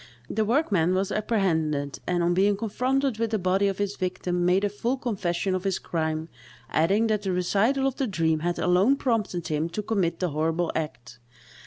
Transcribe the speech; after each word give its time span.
The 0.31 0.43
workman 0.45 0.95
was 0.95 1.11
apprehended, 1.11 1.99
and, 2.07 2.23
on 2.23 2.33
being 2.33 2.57
confronted 2.57 3.19
with 3.19 3.29
the 3.29 3.37
body 3.37 3.67
of 3.67 3.77
his 3.77 3.97
victim, 3.97 4.43
made 4.43 4.63
a 4.63 4.69
full 4.69 4.97
confession 4.97 5.53
of 5.53 5.63
his 5.63 5.77
crime, 5.77 6.27
adding 6.71 7.05
that 7.05 7.21
the 7.21 7.31
recital 7.31 7.85
of 7.85 7.97
the 7.97 8.07
dream 8.07 8.39
had 8.39 8.57
alone 8.57 8.95
prompted 8.95 9.49
him 9.49 9.69
to 9.69 9.83
commit 9.83 10.19
the 10.19 10.29
horrible 10.29 10.71
act. 10.75 11.19